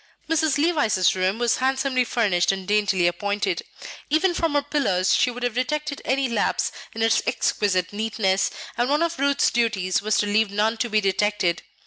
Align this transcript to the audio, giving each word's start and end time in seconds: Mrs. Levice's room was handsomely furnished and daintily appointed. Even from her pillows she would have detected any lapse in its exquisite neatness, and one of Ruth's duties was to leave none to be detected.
Mrs. 0.27 0.57
Levice's 0.57 1.15
room 1.15 1.37
was 1.37 1.57
handsomely 1.57 2.03
furnished 2.03 2.51
and 2.51 2.67
daintily 2.67 3.05
appointed. 3.05 3.61
Even 4.09 4.33
from 4.33 4.55
her 4.55 4.63
pillows 4.63 5.13
she 5.13 5.29
would 5.29 5.43
have 5.43 5.53
detected 5.53 6.01
any 6.05 6.27
lapse 6.27 6.71
in 6.95 7.03
its 7.03 7.21
exquisite 7.27 7.93
neatness, 7.93 8.49
and 8.79 8.89
one 8.89 9.03
of 9.03 9.19
Ruth's 9.19 9.51
duties 9.51 10.01
was 10.01 10.17
to 10.17 10.25
leave 10.25 10.49
none 10.49 10.77
to 10.77 10.89
be 10.89 11.01
detected. 11.01 11.61